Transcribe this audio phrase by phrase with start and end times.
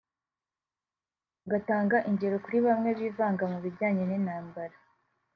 [1.45, 4.75] agatanga ingero kuri bamwe bivanga mu bijyanye n’intambara